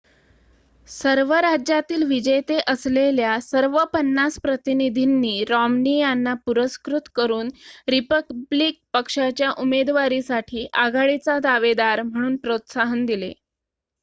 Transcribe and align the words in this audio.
सर्व 0.87 1.33
राज्यातील 1.35 2.03
विजेते 2.03 2.57
असलेल्या 2.67 3.37
सर्व 3.41 3.77
पन्नास 3.93 4.39
प्रतिनिधींनी 4.43 5.43
रॉम्नी 5.49 5.95
यांना 5.99 6.33
पुरस्कृत 6.45 7.09
करून 7.15 7.49
रिपब्लिकन 7.87 8.83
पक्षाच्या 8.93 9.51
उमेदवारीसाठी 9.57 10.67
आघाडीचा 10.75 11.37
दावेदार 11.41 12.01
म्हणून 12.03 12.35
प्रोत्साहन 12.37 13.05
दिले 13.05 13.31